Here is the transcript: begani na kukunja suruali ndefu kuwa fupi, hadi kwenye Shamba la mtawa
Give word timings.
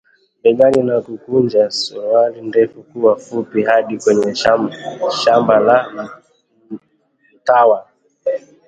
begani 0.43 0.81
na 0.83 0.97
kukunja 1.01 1.71
suruali 1.71 2.41
ndefu 2.41 2.83
kuwa 2.83 3.15
fupi, 3.17 3.63
hadi 3.63 3.97
kwenye 3.97 4.35
Shamba 5.15 5.59
la 5.59 6.09
mtawa 7.35 7.87